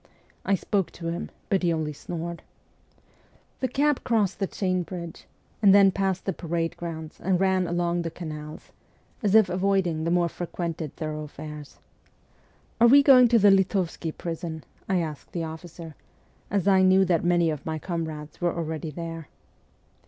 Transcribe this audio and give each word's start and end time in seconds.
I 0.43 0.55
spoke 0.55 0.89
to 0.93 1.09
him, 1.11 1.29
but 1.47 1.61
he 1.61 1.71
only 1.71 1.93
snored. 1.93 2.41
The 3.59 3.67
cab 3.67 4.03
crossed 4.03 4.39
the 4.39 4.47
Chain 4.47 4.81
Bridge, 4.81 5.27
then 5.61 5.91
passed 5.91 6.25
the 6.25 6.33
parade 6.33 6.75
grounds 6.75 7.19
and 7.21 7.39
ran 7.39 7.67
along 7.67 8.01
the 8.01 8.09
canals, 8.09 8.71
as 9.21 9.35
if 9.35 9.47
avoiding 9.47 10.03
the 10.03 10.09
more 10.09 10.27
frequented 10.27 10.95
thoroughfares.' 10.95 11.77
Are 12.81 12.87
we 12.87 13.03
going 13.03 13.27
to 13.27 13.37
the 13.37 13.51
Litovsky 13.51 14.11
prison?' 14.11 14.63
I 14.89 14.97
asked 15.01 15.33
the 15.33 15.43
officer, 15.43 15.93
as 16.49 16.67
I 16.67 16.81
knew 16.81 17.05
that 17.05 17.23
many 17.23 17.51
of 17.51 17.63
my 17.63 17.77
comrades 17.77 18.41
were 18.41 18.55
already 18.55 18.89
there. 18.89 19.27